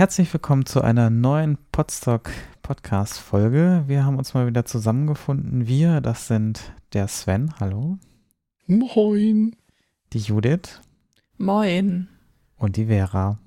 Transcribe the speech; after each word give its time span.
Herzlich 0.00 0.32
willkommen 0.32 0.64
zu 0.64 0.80
einer 0.80 1.10
neuen 1.10 1.58
Podstock 1.72 2.30
Podcast 2.62 3.18
Folge. 3.18 3.84
Wir 3.86 4.02
haben 4.02 4.16
uns 4.16 4.32
mal 4.32 4.46
wieder 4.46 4.64
zusammengefunden. 4.64 5.66
Wir, 5.66 6.00
das 6.00 6.26
sind 6.26 6.72
der 6.94 7.06
Sven, 7.06 7.52
hallo. 7.60 7.98
Moin. 8.66 9.54
Die 10.14 10.18
Judith. 10.18 10.80
Moin. 11.36 12.08
Und 12.56 12.78
die 12.78 12.86
Vera. 12.86 13.40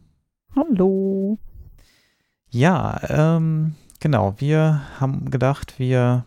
Hallo. 0.56 1.40
Ja, 2.52 3.02
ähm, 3.10 3.74
genau. 4.00 4.36
Wir 4.38 4.84
haben 5.00 5.32
gedacht, 5.32 5.80
wir 5.80 6.24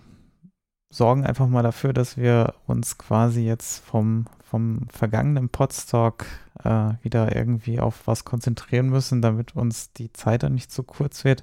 sorgen 0.90 1.24
einfach 1.24 1.46
mal 1.46 1.62
dafür, 1.62 1.92
dass 1.92 2.16
wir 2.16 2.54
uns 2.66 2.98
quasi 2.98 3.42
jetzt 3.42 3.78
vom, 3.84 4.24
vom 4.48 4.86
vergangenen 4.90 5.48
Podstock 5.48 6.24
äh, 6.62 6.92
wieder 7.02 7.34
irgendwie 7.34 7.80
auf 7.80 8.06
was 8.06 8.24
konzentrieren 8.24 8.88
müssen, 8.88 9.20
damit 9.20 9.56
uns 9.56 9.92
die 9.92 10.12
Zeit 10.12 10.42
dann 10.42 10.54
nicht 10.54 10.70
zu 10.70 10.82
kurz 10.82 11.24
wird 11.24 11.42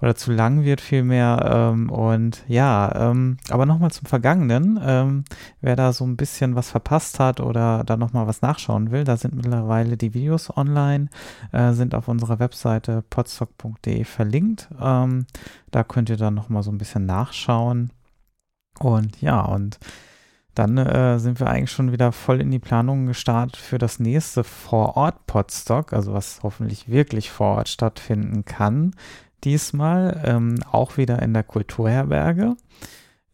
oder 0.00 0.14
zu 0.14 0.32
lang 0.32 0.64
wird 0.64 0.80
vielmehr. 0.80 1.72
Ähm, 1.72 1.90
und 1.90 2.42
ja, 2.48 3.10
ähm, 3.10 3.36
aber 3.50 3.66
nochmal 3.66 3.90
zum 3.90 4.06
Vergangenen. 4.06 4.80
Ähm, 4.82 5.24
wer 5.60 5.76
da 5.76 5.92
so 5.92 6.04
ein 6.04 6.16
bisschen 6.16 6.54
was 6.54 6.70
verpasst 6.70 7.18
hat 7.18 7.40
oder 7.40 7.84
da 7.84 7.96
nochmal 7.96 8.26
was 8.26 8.42
nachschauen 8.42 8.90
will, 8.90 9.04
da 9.04 9.16
sind 9.16 9.34
mittlerweile 9.34 9.96
die 9.96 10.14
Videos 10.14 10.56
online, 10.56 11.08
äh, 11.52 11.72
sind 11.72 11.94
auf 11.94 12.08
unserer 12.08 12.38
Webseite 12.38 13.02
podstock.de 13.10 14.04
verlinkt. 14.04 14.68
Ähm, 14.80 15.26
da 15.70 15.84
könnt 15.84 16.08
ihr 16.08 16.16
dann 16.16 16.34
nochmal 16.34 16.62
so 16.62 16.70
ein 16.70 16.78
bisschen 16.78 17.06
nachschauen. 17.06 17.90
Und 18.78 19.20
ja, 19.20 19.40
und 19.42 19.78
dann 20.54 20.78
äh, 20.78 21.18
sind 21.18 21.40
wir 21.40 21.48
eigentlich 21.48 21.70
schon 21.70 21.92
wieder 21.92 22.12
voll 22.12 22.40
in 22.40 22.50
die 22.50 22.58
Planung 22.58 23.06
gestartet 23.06 23.56
für 23.56 23.78
das 23.78 24.00
nächste 24.00 24.44
Vor-Ort-Podstock, 24.44 25.92
also 25.92 26.12
was 26.12 26.40
hoffentlich 26.42 26.88
wirklich 26.88 27.30
vor 27.30 27.56
Ort 27.56 27.68
stattfinden 27.68 28.44
kann. 28.44 28.94
Diesmal 29.44 30.22
ähm, 30.24 30.56
auch 30.70 30.96
wieder 30.96 31.22
in 31.22 31.32
der 31.32 31.44
Kulturherberge. 31.44 32.56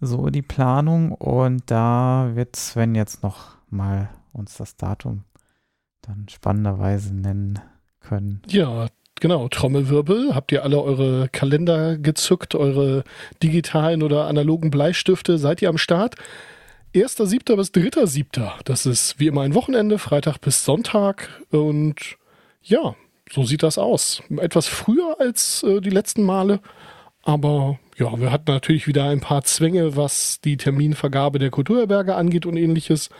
So 0.00 0.28
die 0.28 0.42
Planung. 0.42 1.12
Und 1.12 1.70
da 1.70 2.30
wird 2.34 2.54
Sven 2.54 2.94
jetzt 2.94 3.22
noch 3.22 3.56
mal 3.70 4.10
uns 4.32 4.56
das 4.56 4.76
Datum 4.76 5.24
dann 6.02 6.26
spannenderweise 6.28 7.14
nennen 7.14 7.58
können. 8.00 8.42
Ja, 8.46 8.86
genau. 9.20 9.48
Trommelwirbel. 9.48 10.34
Habt 10.34 10.52
ihr 10.52 10.62
alle 10.62 10.80
eure 10.80 11.28
Kalender 11.30 11.96
gezückt, 11.98 12.54
eure 12.54 13.02
digitalen 13.42 14.02
oder 14.02 14.26
analogen 14.26 14.70
Bleistifte? 14.70 15.38
Seid 15.38 15.62
ihr 15.62 15.70
am 15.70 15.78
Start? 15.78 16.14
1.7. 16.96 17.56
bis 17.56 17.68
3.7. 17.72 18.50
Das 18.64 18.86
ist 18.86 19.20
wie 19.20 19.26
immer 19.26 19.42
ein 19.42 19.54
Wochenende, 19.54 19.98
Freitag 19.98 20.38
bis 20.40 20.64
Sonntag. 20.64 21.28
Und 21.50 22.16
ja, 22.62 22.94
so 23.30 23.44
sieht 23.44 23.62
das 23.62 23.76
aus. 23.76 24.22
Etwas 24.38 24.66
früher 24.66 25.16
als 25.20 25.62
äh, 25.62 25.80
die 25.80 25.90
letzten 25.90 26.22
Male. 26.22 26.60
Aber 27.22 27.78
ja, 27.98 28.18
wir 28.18 28.32
hatten 28.32 28.50
natürlich 28.50 28.86
wieder 28.86 29.04
ein 29.08 29.20
paar 29.20 29.42
Zwänge, 29.42 29.96
was 29.96 30.40
die 30.40 30.56
Terminvergabe 30.56 31.38
der 31.38 31.50
Kulturherberge 31.50 32.14
angeht 32.14 32.46
und 32.46 32.56
ähnliches. 32.56 33.10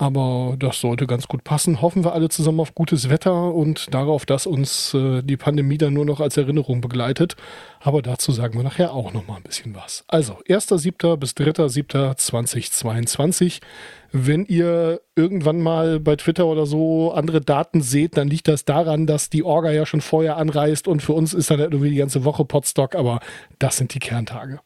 Aber 0.00 0.54
das 0.56 0.80
sollte 0.80 1.08
ganz 1.08 1.26
gut 1.26 1.42
passen. 1.42 1.82
Hoffen 1.82 2.04
wir 2.04 2.12
alle 2.12 2.28
zusammen 2.28 2.60
auf 2.60 2.76
gutes 2.76 3.10
Wetter 3.10 3.52
und 3.52 3.92
darauf, 3.92 4.26
dass 4.26 4.46
uns 4.46 4.94
äh, 4.94 5.22
die 5.22 5.36
Pandemie 5.36 5.76
dann 5.76 5.92
nur 5.92 6.04
noch 6.04 6.20
als 6.20 6.36
Erinnerung 6.36 6.80
begleitet. 6.80 7.34
Aber 7.80 8.00
dazu 8.00 8.30
sagen 8.30 8.54
wir 8.54 8.62
nachher 8.62 8.92
auch 8.92 9.12
noch 9.12 9.26
mal 9.26 9.38
ein 9.38 9.42
bisschen 9.42 9.74
was. 9.74 10.04
Also 10.06 10.34
1.7. 10.48 11.16
bis 11.16 11.32
3.7.2022. 11.32 13.58
Wenn 14.12 14.46
ihr 14.46 15.00
irgendwann 15.16 15.60
mal 15.60 15.98
bei 15.98 16.14
Twitter 16.14 16.46
oder 16.46 16.64
so 16.64 17.10
andere 17.12 17.40
Daten 17.40 17.82
seht, 17.82 18.16
dann 18.16 18.28
liegt 18.28 18.46
das 18.46 18.64
daran, 18.64 19.08
dass 19.08 19.30
die 19.30 19.42
Orga 19.42 19.72
ja 19.72 19.84
schon 19.84 20.00
vorher 20.00 20.36
anreist 20.36 20.86
und 20.86 21.02
für 21.02 21.12
uns 21.12 21.34
ist 21.34 21.50
dann 21.50 21.58
irgendwie 21.58 21.90
die 21.90 21.96
ganze 21.96 22.24
Woche 22.24 22.44
Potstock, 22.44 22.94
aber 22.94 23.18
das 23.58 23.78
sind 23.78 23.94
die 23.94 23.98
Kerntage. 23.98 24.60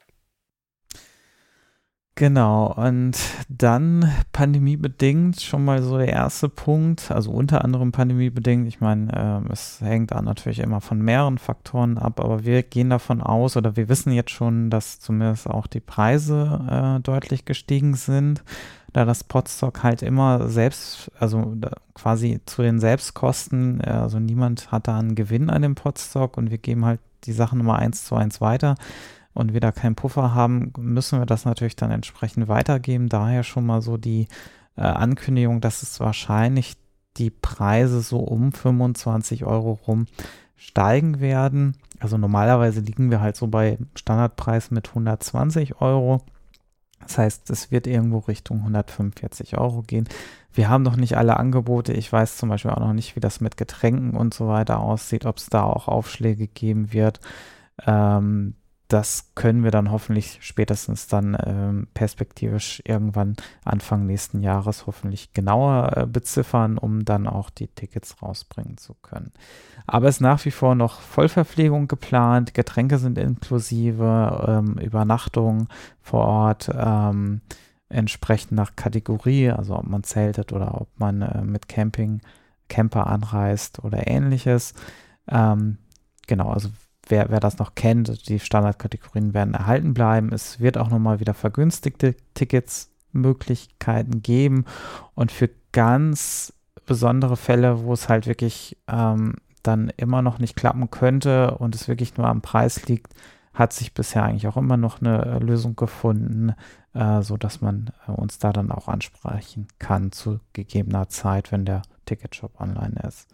Genau, 2.15 2.71
und 2.75 3.17
dann 3.49 4.13
pandemiebedingt 4.33 5.41
schon 5.41 5.65
mal 5.65 5.83
so 5.83 5.97
der 5.97 6.11
erste 6.11 6.51
Punkt, 6.51 7.11
also 7.11 7.31
unter 7.31 7.65
anderem 7.65 7.91
pandemiebedingt. 7.91 8.69
Ich 8.69 8.81
meine, 8.81 9.43
äh, 9.49 9.53
es 9.53 9.81
hängt 9.81 10.11
da 10.11 10.21
natürlich 10.21 10.59
immer 10.59 10.83
von 10.83 11.01
mehreren 11.01 11.39
Faktoren 11.39 11.97
ab, 11.97 12.21
aber 12.21 12.45
wir 12.45 12.63
gehen 12.65 12.91
davon 12.91 13.23
aus 13.23 13.57
oder 13.57 13.77
wir 13.77 13.89
wissen 13.89 14.13
jetzt 14.13 14.31
schon, 14.31 14.69
dass 14.69 15.01
zumindest 15.01 15.49
auch 15.49 15.67
die 15.67 15.81
Preise 15.81 16.99
äh, 16.99 17.01
deutlich 17.01 17.47
gestiegen 17.47 17.95
sind, 17.95 18.45
da 18.93 19.07
das 19.07 19.25
Podstock 19.25 19.83
halt 19.83 20.03
immer 20.03 20.51
selbst, 20.51 21.11
also 21.19 21.57
quasi 21.95 22.41
zu 22.45 22.61
den 22.61 22.79
Selbstkosten, 22.79 23.81
äh, 23.81 23.89
also 23.89 24.19
niemand 24.21 24.71
hat 24.71 24.87
da 24.87 24.99
einen 24.99 25.15
Gewinn 25.15 25.49
an 25.49 25.63
dem 25.63 25.77
Podstock 25.77 26.37
und 26.37 26.51
wir 26.51 26.59
geben 26.59 26.85
halt 26.85 27.01
die 27.25 27.33
Sachen 27.33 27.61
immer 27.61 27.79
eins 27.79 28.05
zu 28.05 28.17
eins 28.17 28.43
weiter 28.43 28.75
und 29.35 29.53
wir 29.53 29.61
da 29.61 29.73
keinen 29.73 29.95
Puffer 29.95 30.35
haben, 30.35 30.73
müssen 30.79 31.19
wir 31.19 31.27
das 31.27 31.45
natürlich 31.45 31.77
dann 31.77 31.91
entsprechend 31.91 32.49
weitergeben. 32.49 33.09
Daher 33.09 33.43
schon 33.43 33.67
mal 33.67 33.81
so 33.83 33.97
die 33.97 34.29
äh, 34.77 34.83
Ankündigung, 34.83 35.61
dass 35.61 35.83
es 35.83 36.01
wahrscheinlich 36.01 36.77
die 37.17 37.31
Preise 37.31 38.01
so 38.01 38.21
um 38.21 38.53
25 38.53 39.45
Euro 39.45 39.79
rum 39.87 40.07
steigen 40.57 41.21
werden. 41.21 41.77
Also 41.99 42.19
normalerweise 42.19 42.81
liegen 42.81 43.11
wir 43.11 43.21
halt 43.21 43.37
so 43.37 43.47
bei 43.49 43.79
Standardpreis 43.95 44.71
mit 44.71 44.89
120 44.89 45.81
Euro. 45.81 46.23
Das 47.01 47.19
heißt, 47.19 47.51
es 47.51 47.71
wird 47.71 47.87
irgendwo 47.87 48.19
Richtung 48.19 48.59
145 48.59 49.59
Euro 49.59 49.83
gehen. 49.83 50.09
Wir 50.53 50.69
haben 50.69 50.83
noch 50.83 50.97
nicht 50.97 51.17
alle 51.17 51.37
Angebote. 51.37 51.93
Ich 51.93 52.13
weiß 52.13 52.37
zum 52.37 52.49
Beispiel 52.49 52.71
auch 52.71 52.81
noch 52.81 52.93
nicht, 52.93 53.17
wie 53.17 53.21
das 53.21 53.41
mit 53.41 53.57
Getränken 53.57 54.15
und 54.15 54.35
so 54.35 54.49
weiter 54.49 54.81
aussieht, 54.81 55.27
ob 55.27 55.39
es 55.39 55.47
da 55.47 55.65
auch 55.65 55.89
Aufschläge 55.89 56.47
geben 56.47 56.93
wird. 56.93 57.21
Ähm, 57.87 58.55
das 58.93 59.31
können 59.35 59.65
wir 59.65 59.71
dann 59.71 59.91
hoffentlich 59.91 60.39
spätestens 60.43 61.07
dann 61.07 61.37
ähm, 61.45 61.87
perspektivisch 61.95 62.83
irgendwann 62.85 63.37
Anfang 63.65 64.05
nächsten 64.05 64.43
Jahres 64.43 64.87
hoffentlich 64.87 65.33
genauer 65.33 65.97
äh, 65.97 66.07
beziffern, 66.07 66.77
um 66.77 67.05
dann 67.05 67.27
auch 67.27 67.49
die 67.49 67.69
Tickets 67.69 68.21
rausbringen 68.21 68.77
zu 68.77 68.95
können. 68.95 69.33
Aber 69.87 70.09
es 70.09 70.17
ist 70.17 70.21
nach 70.21 70.45
wie 70.45 70.51
vor 70.51 70.75
noch 70.75 71.01
Vollverpflegung 71.01 71.89
geplant, 71.89 72.53
Getränke 72.53 72.99
sind 72.99 73.17
inklusive, 73.17 74.45
ähm, 74.47 74.79
Übernachtung 74.79 75.69
vor 76.03 76.27
Ort, 76.27 76.71
ähm, 76.75 77.41
entsprechend 77.89 78.53
nach 78.53 78.77
Kategorie, 78.77 79.51
also 79.51 79.77
ob 79.77 79.87
man 79.87 80.03
zeltet 80.03 80.53
oder 80.53 80.81
ob 80.81 80.89
man 80.99 81.23
äh, 81.23 81.43
mit 81.43 81.69
Camping, 81.69 82.21
Camper 82.69 83.07
anreist 83.07 83.83
oder 83.85 84.07
ähnliches. 84.07 84.75
Ähm, 85.29 85.79
genau, 86.27 86.51
also 86.51 86.69
wer, 87.13 87.29
wer 87.29 87.41
das 87.41 87.59
noch 87.59 87.75
kennt, 87.75 88.29
die 88.31 88.41
Standardkategorien 88.41 89.35
werden 89.35 89.53
erhalten 89.53 89.93
bleiben. 89.93 90.33
Es 90.33 90.61
wird 90.61 90.79
auch 90.79 90.89
nochmal 90.89 91.21
wieder 91.21 91.35
vergünstigte 91.35 92.17
Ticketsmöglichkeiten 92.33 94.23
geben 94.23 94.65
und 95.15 95.31
für 95.31 95.51
ganz 95.73 96.55
besondere 96.87 97.37
Fälle, 97.37 97.85
wo 97.85 97.93
es 97.93 98.09
halt 98.09 98.27
wirklich 98.27 98.79
ähm, 98.89 99.35
dann 99.63 99.93
immer 99.99 100.23
noch 100.23 100.39
nicht 100.39 100.57
klappen 100.57 100.91
könnte 100.91 101.59
und 101.59 101.75
es 101.75 101.87
wirklich 101.87 102.17
nur 102.17 102.27
am 102.27 102.41
Preis 102.41 102.89
liegt, 102.89 103.13
hat 103.53 103.75
sich 103.75 103.93
bisher 103.93 104.25
eigentlich 104.25 104.49
auch 104.49 104.57
immer 104.57 104.79
noch 104.79 105.03
eine 105.03 105.39
Lösung 105.39 105.77
gefunden, 105.77 106.55
äh, 106.95 107.21
so 107.21 107.37
dass 107.37 107.61
man 107.61 107.93
äh, 108.09 108.13
uns 108.13 108.39
da 108.39 108.55
dann 108.55 108.73
auch 108.73 108.89
ansprechen 108.89 109.69
kann 109.79 110.13
zu 110.13 110.41
gegebener 110.55 111.11
Zeit, 111.11 111.53
wenn 111.53 111.67
der 111.67 111.83
Ticketshop 112.07 112.59
online 112.59 112.99
ist 113.07 113.29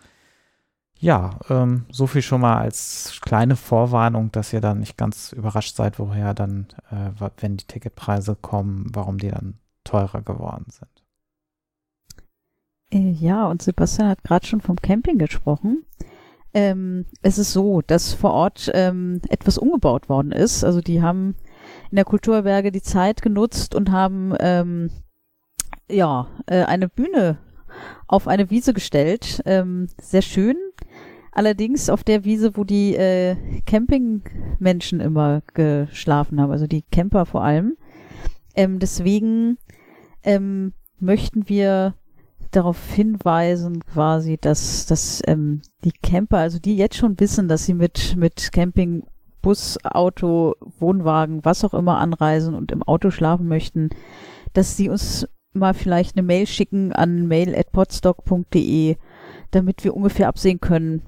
ja, 0.99 1.39
ähm, 1.49 1.87
so 1.91 2.06
viel 2.06 2.23
schon 2.23 2.41
mal 2.41 2.59
als 2.59 3.21
kleine 3.23 3.56
Vorwarnung, 3.56 4.33
dass 4.33 4.53
ihr 4.53 4.61
dann 4.61 4.81
nicht 4.81 4.97
ganz 4.97 5.33
überrascht 5.33 5.77
seid, 5.77 5.99
woher 5.99 6.35
dann, 6.35 6.67
äh, 6.91 7.11
wenn 7.41 7.56
die 7.56 7.67
Ticketpreise 7.67 8.37
kommen, 8.41 8.87
warum 8.93 9.19
die 9.19 9.31
dann 9.31 9.59
teurer 9.85 10.23
geworden 10.23 10.67
sind. 10.71 10.89
Äh, 12.91 13.11
ja, 13.11 13.47
und 13.47 13.62
Sebastian 13.62 14.09
hat 14.09 14.25
gerade 14.25 14.47
schon 14.47 14.61
vom 14.61 14.77
Camping 14.77 15.19
gesprochen. 15.19 15.85
Ähm, 16.55 17.06
es 17.23 17.39
ist 17.39 17.53
so, 17.53 17.83
dass 17.83 18.15
vor 18.15 18.33
Ort 18.33 18.71
ähm, 18.75 19.21
etwas 19.29 19.59
umgebaut 19.59 20.09
worden 20.09 20.33
ist. 20.33 20.65
Also 20.65 20.81
die 20.81 21.03
haben 21.03 21.37
in 21.91 21.97
der 21.97 22.05
Kulturberge 22.05 22.73
die 22.73 22.83
Zeit 22.83 23.23
genutzt 23.23 23.75
und 23.75 23.93
haben 23.93 24.35
ähm, 24.41 24.91
ja 25.89 26.29
äh, 26.47 26.65
eine 26.65 26.89
Bühne 26.89 27.39
auf 28.06 28.27
eine 28.27 28.50
Wiese 28.50 28.73
gestellt. 28.73 29.43
Ähm, 29.45 29.89
sehr 30.00 30.23
schön. 30.23 30.56
Allerdings 31.38 31.88
auf 31.88 32.02
der 32.02 32.25
Wiese, 32.25 32.56
wo 32.56 32.64
die 32.64 32.96
äh, 32.96 33.37
Campingmenschen 33.64 34.99
immer 34.99 35.40
geschlafen 35.55 36.40
haben, 36.40 36.50
also 36.50 36.67
die 36.67 36.82
Camper 36.82 37.26
vor 37.26 37.44
allem. 37.44 37.76
Ähm, 38.56 38.81
deswegen 38.81 39.56
ähm, 40.25 40.73
möchten 40.99 41.49
wir 41.49 41.94
darauf 42.50 42.90
hinweisen, 42.93 43.85
quasi, 43.85 44.37
dass, 44.37 44.87
dass 44.87 45.23
ähm, 45.29 45.62
die 45.85 45.93
Camper, 45.93 46.38
also 46.38 46.58
die 46.58 46.76
jetzt 46.76 46.96
schon 46.96 47.20
wissen, 47.20 47.46
dass 47.46 47.67
sie 47.67 47.75
mit, 47.75 48.17
mit 48.17 48.50
Camping, 48.50 49.05
Bus, 49.40 49.79
Auto, 49.85 50.56
Wohnwagen, 50.81 51.44
was 51.44 51.62
auch 51.62 51.75
immer 51.75 51.99
anreisen 51.99 52.56
und 52.56 52.73
im 52.73 52.82
Auto 52.82 53.12
schlafen 53.12 53.46
möchten, 53.46 53.90
dass 54.55 54.76
sie 54.76 54.88
uns 54.88 55.29
mal 55.52 55.75
vielleicht 55.75 56.17
eine 56.17 56.26
Mail 56.26 56.49
schicken 56.49 56.93
an 56.93 57.29
mail.podstock.de, 57.29 58.96
damit 59.52 59.85
wir 59.85 59.94
ungefähr 59.94 60.26
absehen 60.26 60.58
können, 60.58 61.02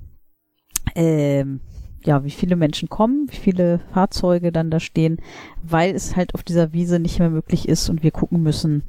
ähm, 1.00 1.60
ja, 2.04 2.24
wie 2.24 2.30
viele 2.30 2.56
Menschen 2.56 2.88
kommen, 2.88 3.26
wie 3.30 3.36
viele 3.36 3.80
Fahrzeuge 3.92 4.52
dann 4.52 4.70
da 4.70 4.80
stehen, 4.80 5.18
weil 5.62 5.94
es 5.94 6.16
halt 6.16 6.34
auf 6.34 6.42
dieser 6.42 6.72
Wiese 6.72 6.98
nicht 6.98 7.18
mehr 7.18 7.30
möglich 7.30 7.68
ist 7.68 7.90
und 7.90 8.02
wir 8.02 8.10
gucken 8.10 8.42
müssen, 8.42 8.84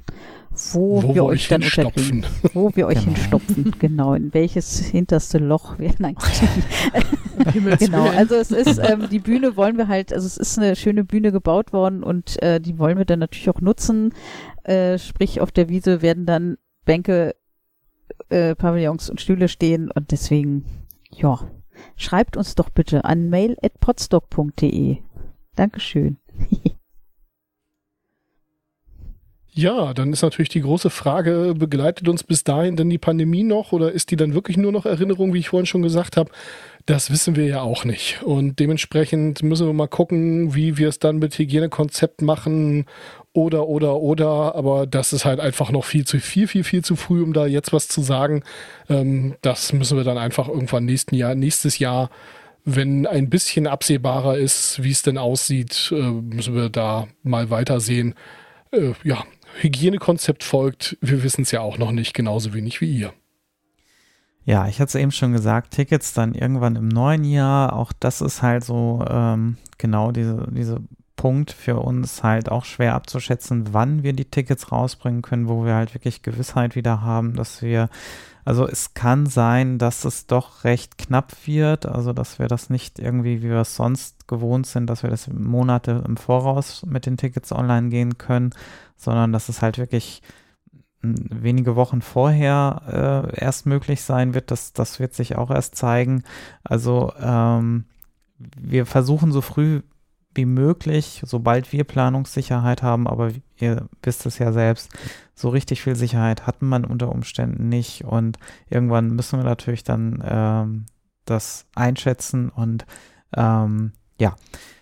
wo, 0.74 1.04
wo 1.04 1.16
wir 1.16 1.26
euch 1.26 1.48
dann 1.48 1.64
unterbringen, 1.64 2.26
wo 2.54 2.72
wir 2.76 2.88
euch 2.88 3.00
genau. 3.00 3.16
hinstopfen, 3.16 3.76
genau, 3.80 4.14
in 4.14 4.34
welches 4.34 4.80
hinterste 4.80 5.38
Loch 5.40 5.78
wir 5.80 5.94
nein, 6.00 6.16
genau, 7.80 8.10
also 8.10 8.36
es 8.36 8.52
ist, 8.52 8.78
ähm, 8.78 9.08
die 9.10 9.20
Bühne 9.20 9.56
wollen 9.56 9.78
wir 9.78 9.88
halt, 9.88 10.14
also 10.14 10.26
es 10.26 10.38
ist 10.38 10.58
eine 10.58 10.76
schöne 10.76 11.04
Bühne 11.04 11.32
gebaut 11.32 11.74
worden 11.74 12.04
und 12.04 12.42
äh, 12.42 12.60
die 12.60 12.78
wollen 12.80 12.98
wir 12.98 13.06
dann 13.06 13.20
natürlich 13.20 13.50
auch 13.50 13.62
nutzen, 13.62 14.14
äh, 14.64 14.98
sprich 14.98 15.42
auf 15.42 15.52
der 15.52 15.70
Wiese 15.70 16.02
werden 16.02 16.26
dann 16.26 16.58
Bänke, 16.86 17.36
äh, 18.30 18.56
Pavillons 18.56 19.10
und 19.10 19.20
Stühle 19.22 19.48
stehen 19.48 19.90
und 19.92 20.12
deswegen, 20.12 20.66
ja, 21.10 21.40
schreibt 21.96 22.38
uns 22.38 22.56
doch 22.56 22.70
bitte 22.70 23.06
an 23.06 23.30
mail.podstock.de. 23.30 24.98
Dankeschön. 25.56 26.18
Ja, 29.54 29.94
dann 29.94 30.14
ist 30.14 30.22
natürlich 30.22 30.48
die 30.48 30.62
große 30.62 30.90
Frage, 30.90 31.54
begleitet 31.58 32.08
uns 32.08 32.24
bis 32.24 32.46
dahin 32.46 32.78
denn 32.78 32.90
die 32.90 32.98
Pandemie 32.98 33.44
noch 33.44 33.74
oder 33.74 33.92
ist 33.92 34.10
die 34.10 34.16
dann 34.16 34.34
wirklich 34.34 34.56
nur 34.56 34.72
noch 34.72 34.86
Erinnerung, 34.86 35.34
wie 35.34 35.40
ich 35.40 35.50
vorhin 35.50 35.66
schon 35.66 35.82
gesagt 35.82 36.16
habe? 36.16 36.32
Das 36.86 37.12
wissen 37.12 37.36
wir 37.36 37.46
ja 37.46 37.62
auch 37.62 37.84
nicht. 37.84 38.24
Und 38.24 38.60
dementsprechend 38.60 39.44
müssen 39.44 39.68
wir 39.68 39.74
mal 39.74 39.88
gucken, 39.88 40.56
wie 40.56 40.78
wir 40.78 40.88
es 40.88 41.00
dann 41.00 41.18
mit 41.18 41.38
Hygienekonzept 41.38 42.22
machen 42.22 42.86
oder, 43.34 43.68
oder, 43.68 43.98
oder. 43.98 44.56
Aber 44.56 44.88
das 44.88 45.14
ist 45.14 45.26
halt 45.26 45.40
einfach 45.40 45.72
noch 45.72 45.86
viel 45.86 46.06
zu 46.06 46.20
viel, 46.20 46.48
viel, 46.48 46.64
viel 46.64 46.84
zu 46.84 46.96
früh, 46.96 47.22
um 47.22 47.34
da 47.34 47.46
jetzt 47.46 47.74
was 47.74 47.88
zu 47.88 48.02
sagen. 48.02 48.44
Ähm, 48.90 49.36
das 49.42 49.74
müssen 49.74 49.98
wir 49.98 50.04
dann 50.04 50.18
einfach 50.18 50.48
irgendwann 50.48 50.86
nächsten 50.86 51.16
Jahr, 51.16 51.36
nächstes 51.36 51.80
Jahr 51.80 52.10
wenn 52.64 53.08
ein 53.08 53.30
bisschen 53.30 53.68
absehbarer 53.68 54.38
ist, 54.38 54.84
wie 54.84 54.92
es 54.92 55.02
denn 55.02 55.18
aussieht, 55.18 55.92
äh, 55.92 56.12
müssen 56.12 56.56
wir 56.56 56.70
da 56.70 57.08
mal 57.24 57.50
weitersehen. 57.50 58.16
Äh, 58.72 58.94
ja, 59.04 59.24
Hygienekonzept 59.60 60.44
folgt, 60.44 60.98
wir 61.02 61.24
wissen 61.24 61.42
es 61.42 61.52
ja 61.52 61.62
auch 61.62 61.78
noch 61.78 61.92
nicht, 61.92 62.14
genauso 62.14 62.54
wenig 62.54 62.82
wie 62.82 62.98
ihr. 62.98 63.14
Ja, 64.44 64.68
ich 64.68 64.80
hatte 64.80 64.90
es 64.90 64.96
eben 64.96 65.12
schon 65.12 65.34
gesagt, 65.34 65.72
Tickets 65.72 66.14
dann 66.14 66.34
irgendwann 66.34 66.76
im 66.76 66.88
neuen 66.88 67.24
Jahr, 67.24 67.74
auch 67.74 67.94
das 68.00 68.22
ist 68.22 68.42
halt 68.42 68.64
so 68.64 69.06
ähm, 69.08 69.58
genau 69.78 70.12
diese, 70.12 70.48
diese 70.52 70.82
Punkt 71.22 71.52
für 71.52 71.76
uns 71.76 72.24
halt 72.24 72.50
auch 72.50 72.66
schwer 72.66 72.96
abzuschätzen, 72.96 73.76
wann 73.76 74.02
wir 74.02 74.14
die 74.14 74.26
Tickets 74.26 74.72
rausbringen 74.72 75.22
können, 75.22 75.48
wo 75.48 75.64
wir 75.64 75.76
halt 75.76 75.94
wirklich 75.94 76.24
Gewissheit 76.24 76.76
wieder 76.76 77.04
haben, 77.04 77.36
dass 77.36 77.62
wir 77.62 77.90
also 78.44 78.68
es 78.68 78.96
kann 78.96 79.28
sein, 79.28 79.78
dass 79.78 80.04
es 80.04 80.26
doch 80.26 80.64
recht 80.64 80.98
knapp 80.98 81.32
wird, 81.46 81.86
also 81.86 82.12
dass 82.12 82.40
wir 82.40 82.48
das 82.48 82.72
nicht 82.72 82.98
irgendwie, 82.98 83.44
wie 83.44 83.50
wir 83.50 83.58
es 83.58 83.76
sonst 83.76 84.28
gewohnt 84.28 84.66
sind, 84.66 84.90
dass 84.90 85.04
wir 85.04 85.12
das 85.12 85.28
Monate 85.28 86.04
im 86.08 86.18
Voraus 86.18 86.84
mit 86.88 87.06
den 87.06 87.18
Tickets 87.18 87.52
online 87.52 87.90
gehen 87.90 88.18
können, 88.18 88.50
sondern 88.98 89.32
dass 89.32 89.48
es 89.48 89.62
halt 89.62 89.78
wirklich 89.78 90.24
hm, 91.02 91.14
wenige 91.30 91.76
Wochen 91.76 92.02
vorher 92.02 93.30
äh, 93.38 93.40
erst 93.40 93.68
möglich 93.68 94.02
sein 94.02 94.34
wird. 94.34 94.50
Das, 94.50 94.74
das 94.74 95.00
wird 95.00 95.14
sich 95.14 95.36
auch 95.36 95.52
erst 95.52 95.76
zeigen. 95.76 96.24
Also 96.64 97.14
ähm, 97.22 97.86
wir 98.40 98.88
versuchen 98.88 99.32
so 99.32 99.42
früh 99.42 99.84
wie 100.34 100.46
möglich, 100.46 101.22
sobald 101.26 101.72
wir 101.72 101.84
Planungssicherheit 101.84 102.84
haben, 102.84 103.08
aber 103.08 103.32
ihr 103.58 103.88
wisst 104.02 104.26
es 104.26 104.40
ja 104.40 104.52
selbst, 104.52 104.92
so 105.36 105.50
richtig 105.50 105.82
viel 105.82 105.96
Sicherheit 105.96 106.48
hat 106.48 106.62
man 106.62 106.86
unter 106.86 107.10
Umständen 107.10 107.70
nicht 107.70 108.04
und 108.06 108.38
irgendwann 108.70 109.10
müssen 109.10 109.40
wir 109.40 109.46
natürlich 109.46 109.84
dann 109.84 110.24
ähm, 110.26 110.86
das 111.26 111.66
einschätzen 111.76 112.50
und 112.50 112.86
ähm, 113.36 113.94
ja, 114.20 114.36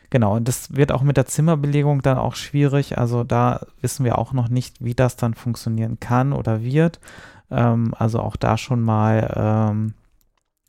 genau. 0.10 0.36
Und 0.36 0.48
das 0.48 0.76
wird 0.76 0.92
auch 0.92 1.02
mit 1.02 1.18
der 1.18 1.26
Zimmerbelegung 1.26 2.02
dann 2.02 2.18
auch 2.18 2.36
schwierig. 2.36 2.98
Also 2.98 3.24
da 3.24 3.66
wissen 3.82 4.06
wir 4.06 4.18
auch 4.18 4.34
noch 4.34 4.50
nicht, 4.50 4.84
wie 4.84 4.96
das 4.96 5.16
dann 5.16 5.34
funktionieren 5.34 6.00
kann 6.00 6.34
oder 6.34 6.62
wird. 6.62 7.00
Ähm, 7.52 7.94
also 7.98 8.20
auch 8.20 8.36
da 8.36 8.58
schon 8.58 8.82
mal 8.82 9.34
ähm, 9.36 9.94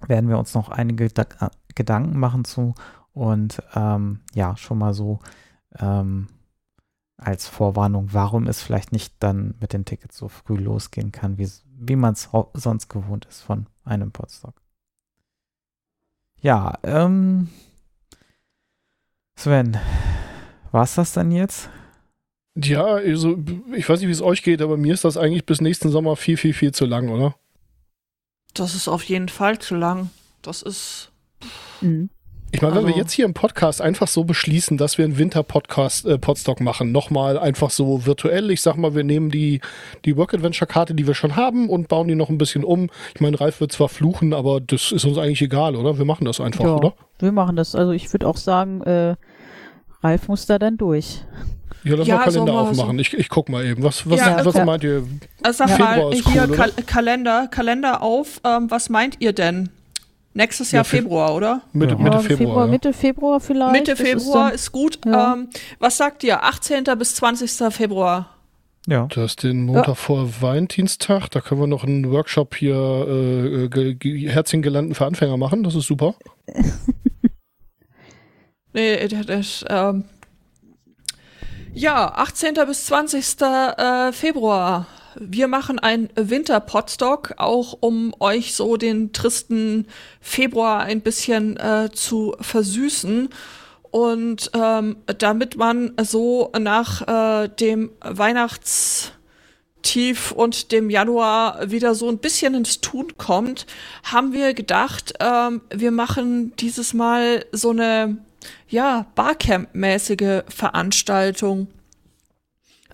werden 0.07 0.29
wir 0.29 0.39
uns 0.39 0.55
noch 0.55 0.69
einige 0.71 1.09
Gedanken 1.75 2.19
machen 2.19 2.45
zu 2.45 2.75
und 3.13 3.63
ähm, 3.75 4.21
ja, 4.35 4.57
schon 4.57 4.79
mal 4.79 4.95
so 4.95 5.21
ähm, 5.79 6.29
als 7.17 7.47
Vorwarnung, 7.47 8.09
warum 8.13 8.47
es 8.47 8.63
vielleicht 8.63 8.93
nicht 8.93 9.15
dann 9.21 9.55
mit 9.61 9.73
den 9.73 9.85
Tickets 9.85 10.17
so 10.17 10.29
früh 10.29 10.57
losgehen 10.57 11.13
kann, 11.13 11.39
wie, 11.39 11.49
wie 11.79 11.97
man 11.97 12.15
es 12.15 12.31
sonst 12.55 12.89
gewohnt 12.89 13.27
ist 13.27 13.43
von 13.43 13.67
einem 13.85 14.11
Podstock. 14.11 14.55
Ja, 16.41 16.79
ähm, 16.83 17.49
Sven, 19.37 19.79
war 20.73 20.85
es 20.85 20.95
das 20.95 21.13
dann 21.13 21.31
jetzt? 21.31 21.69
Ja, 22.57 22.85
also 22.85 23.39
ich 23.75 23.89
weiß 23.89 24.01
nicht, 24.01 24.09
wie 24.09 24.13
es 24.13 24.23
euch 24.23 24.43
geht, 24.43 24.63
aber 24.63 24.77
mir 24.77 24.95
ist 24.95 25.05
das 25.05 25.17
eigentlich 25.17 25.47
bis 25.47 25.61
nächsten 25.61 25.91
Sommer 25.91 26.17
viel, 26.17 26.37
viel, 26.37 26.55
viel 26.55 26.73
zu 26.73 26.87
lang, 26.87 27.09
oder? 27.11 27.37
Das 28.55 28.75
ist 28.75 28.89
auf 28.89 29.03
jeden 29.05 29.29
Fall 29.29 29.59
zu 29.59 29.77
lang. 29.77 30.11
Das 30.43 30.63
ist. 30.63 31.13
Mhm. 31.81 32.11
Ich 32.53 32.63
meine, 32.63 32.75
wenn 32.75 32.83
wir 32.83 32.89
also 32.89 32.99
jetzt 32.99 33.13
hier 33.13 33.27
im 33.27 33.35
Podcast 33.35 33.81
einfach 33.81 34.09
so 34.09 34.25
beschließen, 34.25 34.77
dass 34.77 34.99
wir 34.99 35.05
einen 35.05 35.19
Winter-Podcast, 35.19 36.05
äh, 36.07 36.19
Podstock 36.19 36.61
machen, 36.61 36.91
nochmal 36.91 37.39
einfach 37.39 37.71
so 37.71 38.07
virtuell. 38.07 38.51
Ich 38.51 38.61
sag 38.61 38.77
mal, 38.77 38.95
wir 38.95 39.05
nehmen 39.05 39.31
die, 39.31 39.61
die 40.05 40.17
Work-Adventure-Karte, 40.17 40.95
die 40.95 41.07
wir 41.07 41.15
schon 41.15 41.37
haben 41.37 41.69
und 41.69 41.87
bauen 41.87 42.09
die 42.09 42.17
noch 42.17 42.29
ein 42.29 42.39
bisschen 42.39 42.65
um. 42.65 42.91
Ich 43.15 43.21
meine, 43.21 43.41
Ralf 43.41 43.61
wird 43.61 43.71
zwar 43.71 43.89
fluchen, 43.89 44.35
aber 44.35 44.61
das 44.61 44.91
ist 44.91 45.05
uns 45.05 45.17
eigentlich 45.17 45.43
egal, 45.43 45.77
oder? 45.77 45.99
Wir 45.99 46.05
machen 46.05 46.25
das 46.25 46.41
einfach, 46.41 46.65
ja, 46.65 46.75
oder? 46.75 46.95
Wir 47.21 47.31
machen 47.31 47.55
das. 47.55 47.77
Also 47.77 47.93
ich 47.93 48.13
würde 48.13 48.27
auch 48.27 48.37
sagen, 48.37 48.83
äh, 48.83 49.15
Ralf 50.03 50.27
muss 50.27 50.47
da 50.47 50.59
dann 50.59 50.77
durch. 50.77 51.21
Ja, 51.85 51.97
lass 51.97 52.09
ja, 52.09 52.17
mal 52.17 52.25
Kalender 52.25 52.53
so 52.53 52.59
aufmachen. 52.59 52.97
So. 52.97 53.01
Ich, 53.01 53.15
ich 53.15 53.29
guck 53.29 53.49
mal 53.49 53.65
eben. 53.65 53.83
Was, 53.83 54.09
was, 54.11 54.19
ja, 54.19 54.45
was 54.45 54.55
ja. 54.55 54.65
meint 54.65 54.85
ihr? 54.85 55.05
Also 55.43 55.65
sag 55.67 55.79
mal, 55.79 56.13
hier 56.13 56.49
cool, 56.49 56.57
Kal 56.57 56.73
Kalender, 56.85 57.49
Kalender 57.51 58.03
auf. 58.03 58.41
Ähm, 58.45 58.71
was 58.71 58.91
meint 58.91 59.17
ihr 59.21 59.33
denn? 59.33 59.71
Nächstes 60.33 60.71
Jahr 60.71 60.81
ja, 60.81 60.85
Februar, 60.85 61.35
oder? 61.35 61.63
Mitte, 61.73 61.97
Mitte 61.97 62.21
Februar. 62.21 62.39
Februar 62.39 62.67
ja. 62.67 62.71
Mitte 62.71 62.93
Februar 62.93 63.41
vielleicht. 63.41 63.73
Mitte 63.73 63.97
Februar 63.97 64.53
ist, 64.53 64.63
ist, 64.63 64.73
gut. 64.73 65.01
Ja. 65.05 65.35
Ähm, 65.35 65.49
was 65.81 65.97
sagt 65.97 66.23
ihr? 66.23 66.45
18. 66.45 66.85
bis 66.97 67.17
20. 67.17 67.73
Februar. 67.75 68.37
Ja. 68.87 69.07
Das 69.11 69.33
ist 69.33 69.43
den 69.43 69.65
Montag 69.65 69.97
vor 69.97 70.41
Valentinstag. 70.41 71.31
Da 71.31 71.41
können 71.41 71.61
wir 71.61 71.67
noch 71.67 71.83
einen 71.83 72.11
Workshop 72.13 72.55
hier 72.55 72.75
äh, 72.75 73.65
äh 73.65 74.29
Herzchen 74.29 74.63
gelernten 74.63 74.95
für 74.95 75.07
Anfänger 75.07 75.37
machen. 75.37 75.65
Das 75.65 75.75
ist 75.75 75.87
super. 75.87 76.15
nee, 78.73 79.09
das, 79.09 79.65
ähm, 79.69 80.05
ja, 81.75 82.13
18. 82.15 82.55
bis 82.67 82.87
20. 82.87 83.41
Äh, 83.41 84.13
Februar 84.13 84.87
wir 85.17 85.49
machen 85.49 85.79
ein 85.79 86.09
Winter-Podstock, 86.15 87.35
auch 87.37 87.77
um 87.81 88.15
euch 88.21 88.55
so 88.55 88.77
den 88.77 89.13
tristen 89.13 89.87
Februar 90.21 90.81
ein 90.81 91.01
bisschen 91.01 91.57
äh, 91.57 91.91
zu 91.93 92.37
versüßen. 92.41 93.29
Und 93.91 94.51
ähm, 94.55 94.97
damit 95.19 95.57
man 95.57 95.93
so 96.03 96.53
nach 96.59 97.09
äh, 97.09 97.49
dem 97.49 97.91
Weihnachtstief 98.01 99.13
und 100.33 100.71
dem 100.71 100.91
Januar 100.91 101.71
wieder 101.71 101.95
so 101.97 102.09
ein 102.09 102.19
bisschen 102.19 102.55
ins 102.55 102.81
Tun 102.81 103.17
kommt, 103.17 103.67
haben 104.05 104.33
wir 104.33 104.55
gedacht, 104.55 105.15
ähm, 105.19 105.63
wir 105.71 105.91
machen 105.91 106.55
dieses 106.57 106.95
Mal 106.95 107.45
so 107.51 107.71
eine 107.71 108.19
ja, 108.69 109.07
Barcamp-mäßige 109.17 110.45
Veranstaltung. 110.49 111.67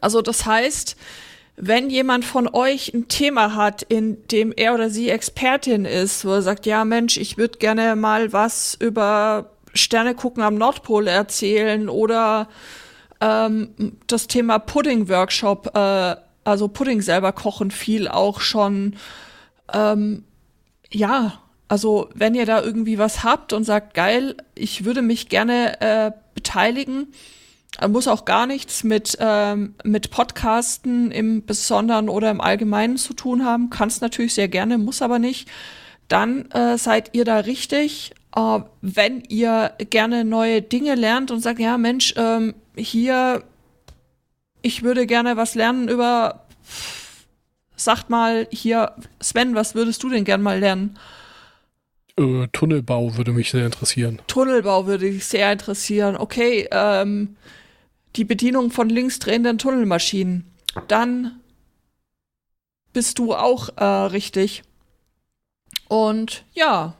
Also 0.00 0.22
das 0.22 0.46
heißt, 0.46 0.96
wenn 1.56 1.88
jemand 1.88 2.24
von 2.24 2.48
euch 2.48 2.92
ein 2.92 3.08
Thema 3.08 3.54
hat, 3.54 3.82
in 3.82 4.26
dem 4.28 4.52
er 4.54 4.74
oder 4.74 4.90
sie 4.90 5.10
Expertin 5.10 5.84
ist, 5.84 6.24
wo 6.24 6.32
er 6.32 6.42
sagt, 6.42 6.66
ja 6.66 6.84
Mensch, 6.84 7.16
ich 7.16 7.38
würde 7.38 7.58
gerne 7.58 7.96
mal 7.96 8.32
was 8.32 8.76
über 8.78 9.50
Sterne 9.72 10.14
gucken 10.14 10.42
am 10.42 10.56
Nordpol 10.56 11.06
erzählen 11.06 11.88
oder 11.88 12.48
ähm, 13.20 13.70
das 14.06 14.26
Thema 14.26 14.58
Pudding-Workshop, 14.58 15.74
äh, 15.74 16.16
also 16.44 16.68
Pudding 16.68 17.00
selber 17.00 17.32
kochen, 17.32 17.70
viel 17.70 18.08
auch 18.08 18.40
schon. 18.40 18.96
Ähm, 19.72 20.24
ja, 20.90 21.40
also 21.68 22.08
wenn 22.14 22.34
ihr 22.34 22.46
da 22.46 22.62
irgendwie 22.62 22.98
was 22.98 23.24
habt 23.24 23.52
und 23.52 23.64
sagt, 23.64 23.94
geil, 23.94 24.36
ich 24.54 24.84
würde 24.84 25.02
mich 25.02 25.28
gerne 25.28 25.80
äh, 25.80 26.12
beteiligen, 26.34 27.08
muss 27.88 28.08
auch 28.08 28.24
gar 28.24 28.46
nichts 28.46 28.84
mit, 28.84 29.16
ähm, 29.20 29.74
mit 29.84 30.10
Podcasten 30.10 31.10
im 31.10 31.44
Besonderen 31.44 32.08
oder 32.08 32.30
im 32.30 32.40
Allgemeinen 32.40 32.96
zu 32.96 33.14
tun 33.14 33.44
haben. 33.44 33.70
Kannst 33.70 34.02
natürlich 34.02 34.34
sehr 34.34 34.48
gerne, 34.48 34.78
muss 34.78 35.02
aber 35.02 35.18
nicht. 35.18 35.48
Dann 36.08 36.50
äh, 36.52 36.78
seid 36.78 37.10
ihr 37.14 37.24
da 37.24 37.38
richtig. 37.38 38.12
Äh, 38.34 38.60
wenn 38.80 39.22
ihr 39.28 39.72
gerne 39.90 40.24
neue 40.24 40.62
Dinge 40.62 40.94
lernt 40.94 41.30
und 41.30 41.40
sagt, 41.40 41.58
ja 41.58 41.76
Mensch, 41.76 42.14
ähm, 42.16 42.54
hier, 42.76 43.42
ich 44.62 44.82
würde 44.82 45.06
gerne 45.06 45.36
was 45.36 45.54
lernen 45.54 45.88
über, 45.88 46.46
sagt 47.76 48.08
mal 48.08 48.46
hier, 48.50 48.92
Sven, 49.20 49.54
was 49.54 49.74
würdest 49.74 50.02
du 50.02 50.08
denn 50.08 50.24
gern 50.24 50.42
mal 50.42 50.58
lernen? 50.58 50.98
Äh, 52.18 52.48
Tunnelbau 52.52 53.16
würde 53.16 53.32
mich 53.32 53.50
sehr 53.50 53.66
interessieren. 53.66 54.20
Tunnelbau 54.26 54.86
würde 54.86 55.06
mich 55.06 55.26
sehr 55.26 55.52
interessieren. 55.52 56.16
Okay, 56.16 56.66
ähm, 56.70 57.36
die 58.16 58.24
Bedienung 58.24 58.70
von 58.70 58.88
linksdrehenden 58.88 59.58
Tunnelmaschinen. 59.58 60.50
Dann 60.88 61.40
bist 62.92 63.18
du 63.18 63.34
auch 63.34 63.68
äh, 63.76 63.84
richtig. 63.84 64.62
Und 65.88 66.44
ja, 66.54 66.94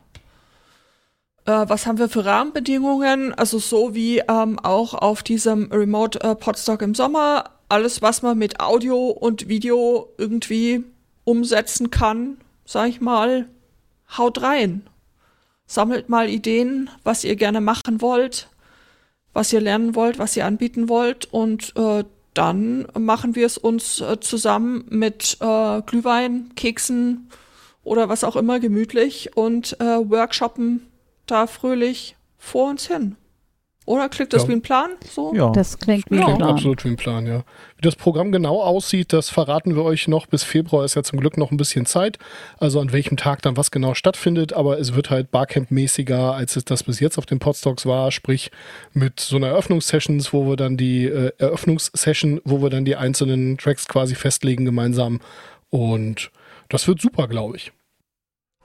äh, 1.47 1.65
was 1.69 1.87
haben 1.87 1.99
wir 1.99 2.09
für 2.09 2.25
Rahmenbedingungen? 2.25 3.33
Also 3.33 3.59
so 3.59 3.95
wie 3.95 4.19
ähm, 4.19 4.59
auch 4.59 4.95
auf 4.95 5.23
diesem 5.23 5.73
Remote 5.73 6.21
äh, 6.21 6.35
Podstock 6.35 6.83
im 6.83 6.95
Sommer. 6.95 7.51
Alles, 7.69 8.03
was 8.03 8.23
man 8.23 8.39
mit 8.39 8.61
Audio 8.61 9.09
und 9.09 9.49
Video 9.49 10.13
irgendwie 10.19 10.85
umsetzen 11.25 11.91
kann, 11.91 12.39
sag 12.65 12.89
ich 12.89 13.01
mal, 13.01 13.49
haut 14.17 14.43
rein. 14.43 14.87
Sammelt 15.67 16.09
mal 16.09 16.29
Ideen, 16.29 16.91
was 17.03 17.25
ihr 17.25 17.35
gerne 17.35 17.61
machen 17.61 18.01
wollt, 18.01 18.49
was 19.37 19.53
ihr 19.53 19.61
lernen 19.61 19.95
wollt, 19.95 20.19
was 20.19 20.35
ihr 20.35 20.47
anbieten 20.47 20.89
wollt 20.89 21.27
und 21.27 21.75
äh, 21.77 22.05
dann 22.33 22.87
machen 22.99 23.35
wir 23.35 23.45
es 23.45 23.59
uns 23.59 24.01
äh, 24.01 24.19
zusammen 24.19 24.87
mit 24.89 25.37
äh, 25.41 25.83
Glühwein, 25.83 26.53
Keksen 26.57 27.29
oder 27.85 28.09
was 28.09 28.25
auch 28.25 28.35
immer 28.35 28.61
gemütlich 28.61 29.37
und 29.37 29.79
äh, 29.79 29.85
workshoppen 29.85 30.87
da 31.27 31.47
fröhlich 31.47 32.17
vor 32.39 32.71
uns 32.71 32.87
hin. 32.87 33.17
Oder 33.87 34.09
klingt 34.09 34.33
das 34.33 34.43
Ja. 34.43 34.49
wie 34.49 34.53
ein 34.55 34.63
Plan? 34.63 34.91
So? 35.09 35.33
Ja. 35.35 35.51
Das 35.53 35.79
klingt 35.79 36.11
wie 36.11 36.17
Ja. 36.17 36.21
ein 36.23 36.25
Klingt 36.27 36.39
Plan. 36.41 36.51
absolut 36.51 36.85
wie 36.85 36.89
ein 36.89 36.97
Plan, 36.97 37.27
ja. 37.27 37.39
Wie 37.77 37.83
das 37.83 37.95
Programm 37.97 38.33
genau 38.33 38.61
aussieht, 38.61 39.13
das 39.13 39.31
verraten 39.31 39.77
wir 39.77 39.85
euch 39.85 40.09
noch. 40.09 40.27
Bis 40.27 40.43
Februar 40.43 40.85
ist 40.85 40.97
ja 40.97 41.03
zum 41.05 41.21
Glück 41.21 41.37
noch 41.39 41.53
ein 41.53 41.57
bisschen 41.57 41.87
Zeit. 41.87 42.19
Also 42.59 42.81
an 42.81 42.93
welchem 42.93 43.17
Tag 43.17 43.43
dann 43.43 43.57
was 43.57 43.71
genau 43.71 43.95
stattfindet. 43.95 44.53
Aber 44.53 44.79
es 44.79 44.95
wird 44.95 45.11
halt 45.11 45.31
Barcamp-mäßiger, 45.31 46.35
als 46.35 46.57
es 46.57 46.65
das 46.65 46.83
bis 46.83 46.99
jetzt 47.01 47.17
auf 47.17 47.27
den 47.27 47.39
Podstocks 47.39 47.87
war. 47.87 48.11
Sprich 48.11 48.51
mit 48.93 49.21
so 49.21 49.37
einer 49.37 49.49
Eröffnungssessions, 49.49 50.33
wo 50.33 50.47
wir 50.49 50.57
dann 50.57 50.77
die 50.77 51.05
äh, 51.07 51.31
Eröffnungssession, 51.39 52.41
wo 52.45 52.61
wir 52.63 52.71
dann 52.71 52.85
die 52.85 52.97
einzelnen 52.97 53.57
Tracks 53.57 53.87
quasi 53.87 54.15
festlegen 54.17 54.65
gemeinsam. 54.65 55.21
Und 55.71 56.31
das 56.69 56.89
wird 56.89 57.01
super, 57.01 57.29
glaube 57.29 57.57
ich. 57.57 57.73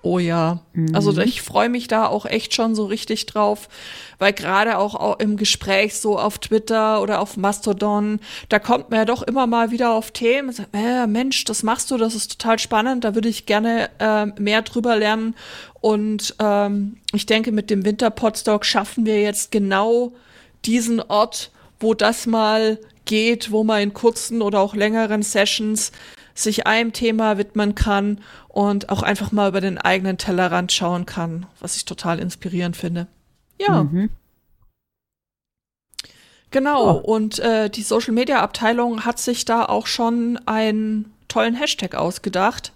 Oh 0.04 0.18
ja. 0.18 0.60
Mhm. 0.74 0.96
Also 0.96 1.16
ich 1.22 1.42
freue 1.42 1.70
mich 1.70 1.88
da 1.88 2.08
auch 2.08 2.26
echt 2.26 2.56
schon 2.56 2.74
so 2.74 2.86
richtig 2.86 3.28
drauf, 3.28 3.70
weil 4.18 4.34
gerade 4.34 4.78
auch, 4.78 5.20
im 5.20 5.38
Gespräch 5.38 5.96
so 5.96 6.18
auf 6.18 6.40
Twitter 6.40 7.02
oder 7.02 7.20
auf 7.20 7.38
Mastodon, 7.38 8.20
da 8.50 8.58
kommt 8.58 8.90
man 8.90 9.00
ja 9.00 9.06
doch 9.06 9.22
immer 9.22 9.46
mal 9.46 9.70
wieder 9.72 9.92
auf 9.92 10.12
Themen, 10.12 10.50
und 10.50 10.56
sagt, 10.56 10.70
äh, 10.74 11.06
Mensch, 11.06 11.46
das 11.46 11.62
machst 11.62 11.92
du, 11.92 11.98
das 11.98 12.16
ist 12.16 12.40
total 12.40 12.58
spannend, 12.58 13.04
da 13.04 13.14
würde 13.14 13.30
ich 13.30 13.46
gerne 13.46 13.90
ähm, 14.00 14.34
mehr 14.40 14.64
drüber 14.64 14.96
lernen. 14.96 15.36
Und 15.82 16.36
ähm, 16.40 16.98
ich 17.14 17.28
denke, 17.28 17.52
mit 17.52 17.70
dem 17.70 17.86
Winterpodstock 17.86 18.66
schaffen 18.66 19.06
wir 19.06 19.22
jetzt 19.22 19.52
genau 19.52 20.14
diesen 20.66 21.00
Ort, 21.00 21.52
wo 21.80 21.94
das 21.94 22.26
mal 22.26 22.80
geht, 23.06 23.52
wo 23.52 23.64
man 23.64 23.82
in 23.82 23.94
kurzen 23.94 24.42
oder 24.42 24.60
auch 24.62 24.76
längeren 24.76 25.24
Sessions 25.24 25.92
sich 26.44 26.68
einem 26.68 26.94
Thema 26.94 27.38
widmen 27.38 27.76
kann 27.76 28.20
und 28.48 28.90
auch 28.90 29.04
einfach 29.04 29.32
mal 29.32 29.50
über 29.50 29.62
den 29.62 29.78
eigenen 29.78 30.18
Tellerrand 30.18 30.72
schauen 30.72 31.06
kann, 31.06 31.46
was 31.60 31.76
ich 31.76 31.86
total 31.86 32.20
inspirierend 32.20 32.76
finde. 32.78 33.08
Ja, 33.60 33.84
Mhm. 33.84 34.10
genau. 36.52 36.98
Oh. 36.98 37.14
Und 37.14 37.40
äh, 37.40 37.70
die 37.70 37.84
Social 37.84 38.14
Media 38.14 38.42
Abteilung 38.42 39.06
hat 39.06 39.20
sich 39.20 39.46
da 39.46 39.66
auch 39.66 39.88
schon 39.88 40.40
einen 40.46 41.14
tollen 41.28 41.56
Hashtag 41.56 41.96
ausgedacht. 41.96 42.74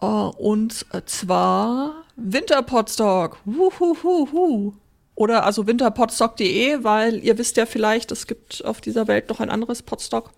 Äh, 0.00 0.06
und 0.06 0.86
zwar 1.06 2.04
Winterpodstock. 2.16 3.38
Wuhuhuhu. 3.44 4.72
Oder 5.14 5.44
also 5.44 5.66
winterpodstock.de, 5.66 6.84
weil 6.84 7.16
ihr 7.24 7.38
wisst 7.38 7.56
ja 7.56 7.66
vielleicht, 7.66 8.12
es 8.12 8.28
gibt 8.28 8.64
auf 8.64 8.80
dieser 8.80 9.08
Welt 9.08 9.28
noch 9.28 9.40
ein 9.40 9.50
anderes 9.50 9.82
Podstock. 9.82 10.30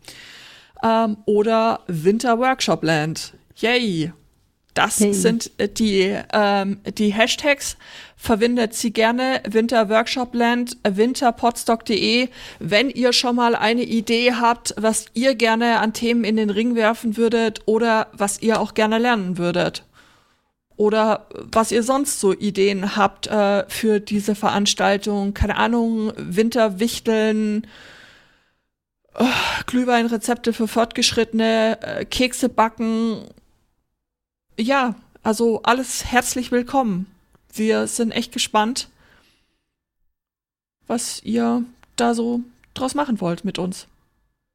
Ähm, 0.82 1.18
oder 1.26 1.80
Winter 1.87 2.38
Workshopland. 2.38 3.34
Yay! 3.56 4.12
Das 4.75 5.00
Yay. 5.00 5.12
sind 5.12 5.50
äh, 5.58 5.68
die, 5.68 6.16
ähm, 6.32 6.80
die 6.96 7.12
Hashtags. 7.12 7.76
Verwendet 8.16 8.75
sie 8.75 8.92
gerne 8.92 9.40
Winter 9.49 9.88
Workshopland, 9.88 10.76
winterpodstock.de. 10.88 12.28
Wenn 12.58 12.90
ihr 12.90 13.12
schon 13.12 13.37
mal 13.37 13.54
eine 13.54 13.82
Idee 13.82 14.34
habt, 14.34 14.75
was 14.76 15.06
ihr 15.14 15.34
gerne 15.34 15.80
an 15.80 15.92
Themen 15.92 16.25
in 16.25 16.37
den 16.37 16.50
Ring 16.50 16.75
werfen 16.76 17.16
würdet 17.16 17.62
oder 17.66 18.08
was 18.12 18.42
ihr 18.42 18.60
auch 18.60 18.75
gerne 18.75 18.99
lernen 18.99 19.38
würdet 19.38 19.84
oder 20.80 21.26
was 21.52 21.72
ihr 21.72 21.82
sonst 21.82 22.20
so 22.20 22.32
Ideen 22.32 22.96
habt 22.96 23.26
äh, 23.26 23.68
für 23.68 24.00
diese 24.00 24.34
Veranstaltung. 24.34 25.34
Keine 25.34 25.56
Ahnung, 25.56 26.12
Winterwichteln, 26.16 27.66
äh, 29.14 29.25
Glühweinrezepte 29.67 30.52
für 30.52 30.69
Fortgeschrittene, 30.69 31.79
äh, 31.83 32.05
Kekse 32.05 32.49
backen. 32.49 33.26
Ja, 34.59 34.95
also 35.23 35.62
alles 35.62 36.05
herzlich 36.05 36.52
willkommen. 36.52 37.07
Wir 37.52 37.87
sind 37.87 38.12
echt 38.12 38.33
gespannt, 38.33 38.88
was 40.87 41.23
ihr 41.23 41.64
da 41.97 42.14
so 42.14 42.40
draus 42.75 42.95
machen 42.95 43.21
wollt 43.21 43.45
mit 43.45 43.59
uns. 43.59 43.87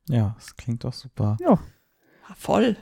Ja, 0.08 0.36
das 0.38 0.56
klingt 0.56 0.84
doch 0.84 0.94
super. 0.94 1.38
Ja, 1.40 1.60
voll. 2.38 2.78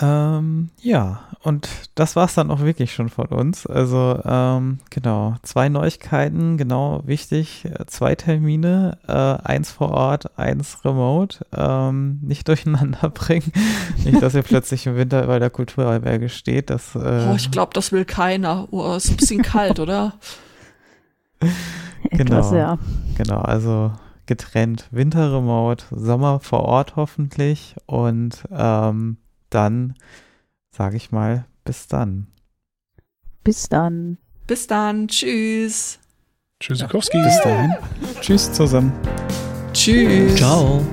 Ähm, 0.00 0.70
ja, 0.80 1.20
und 1.42 1.68
das 1.94 2.14
war's 2.16 2.34
dann 2.34 2.50
auch 2.50 2.60
wirklich 2.60 2.92
schon 2.94 3.08
von 3.08 3.26
uns. 3.26 3.66
Also, 3.66 4.20
ähm, 4.24 4.78
genau, 4.90 5.34
zwei 5.42 5.68
Neuigkeiten, 5.68 6.56
genau, 6.56 7.02
wichtig, 7.04 7.64
äh, 7.64 7.86
zwei 7.86 8.14
Termine, 8.14 8.98
äh, 9.08 9.12
eins 9.12 9.70
vor 9.70 9.90
Ort, 9.90 10.38
eins 10.38 10.84
remote, 10.84 11.44
ähm, 11.56 12.18
nicht 12.22 12.46
durcheinander 12.48 13.10
bringen. 13.10 13.52
nicht, 14.04 14.22
dass 14.22 14.34
ihr 14.34 14.42
plötzlich 14.42 14.86
im 14.86 14.96
Winter 14.96 15.26
bei 15.26 15.38
der 15.38 15.50
Kulturherberge 15.50 16.28
steht, 16.28 16.70
das, 16.70 16.94
äh, 16.94 17.26
Oh, 17.30 17.34
ich 17.36 17.50
glaube, 17.50 17.72
das 17.74 17.92
will 17.92 18.04
keiner. 18.04 18.68
Oh, 18.70 18.94
ist 18.94 19.10
ein 19.10 19.16
bisschen 19.16 19.42
kalt, 19.42 19.80
oder? 19.80 20.14
Etwas, 22.10 22.50
Genau. 22.50 22.54
ja. 22.54 22.78
genau, 23.16 23.40
also 23.40 23.92
getrennt, 24.26 24.86
Winter 24.90 25.32
remote, 25.32 25.84
Sommer 25.90 26.40
vor 26.40 26.60
Ort 26.60 26.96
hoffentlich 26.96 27.74
und, 27.86 28.44
ähm, 28.50 29.16
dann, 29.50 29.94
sage 30.70 30.96
ich 30.96 31.10
mal, 31.10 31.46
bis 31.64 31.86
dann. 31.86 32.26
Bis 33.44 33.68
dann. 33.68 34.18
Bis 34.46 34.66
dann. 34.66 35.08
Tschüss. 35.08 35.98
Tschüssikowski. 36.60 37.22
Bis 37.22 37.40
dahin. 37.42 37.74
Tschüss 38.20 38.52
zusammen. 38.52 38.92
Tschüss. 39.72 40.36
Ciao. 40.36 40.84